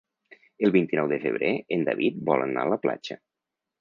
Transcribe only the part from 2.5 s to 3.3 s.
a la platja.